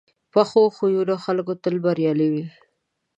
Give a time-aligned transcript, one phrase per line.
[0.31, 2.45] پخو خویو خلک تل بریالي وي